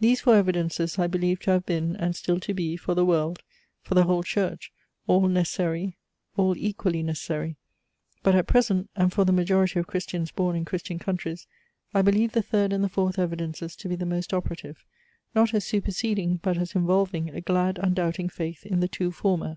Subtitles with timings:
[0.00, 3.42] These four evidences I believe to have been and still to be, for the world,
[3.80, 4.70] for the whole Church,
[5.06, 5.96] all necessary,
[6.36, 7.56] all equally necessary:
[8.22, 11.46] but at present, and for the majority of Christians born in Christian countries,
[11.94, 14.84] I believe the third and the fourth evidences to be the most operative,
[15.34, 19.56] not as superseding but as involving a glad undoubting faith in the two former.